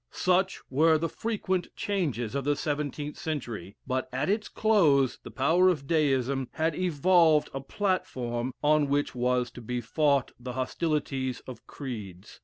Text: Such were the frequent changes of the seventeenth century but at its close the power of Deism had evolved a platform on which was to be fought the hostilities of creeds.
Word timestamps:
Such 0.09 0.61
were 0.71 0.97
the 0.97 1.07
frequent 1.07 1.67
changes 1.75 2.33
of 2.33 2.43
the 2.43 2.55
seventeenth 2.55 3.17
century 3.19 3.75
but 3.85 4.09
at 4.11 4.31
its 4.31 4.49
close 4.49 5.19
the 5.21 5.29
power 5.29 5.69
of 5.69 5.85
Deism 5.85 6.47
had 6.53 6.73
evolved 6.73 7.51
a 7.53 7.61
platform 7.61 8.51
on 8.63 8.89
which 8.89 9.13
was 9.13 9.51
to 9.51 9.61
be 9.61 9.79
fought 9.79 10.31
the 10.39 10.53
hostilities 10.53 11.41
of 11.41 11.67
creeds. 11.67 12.39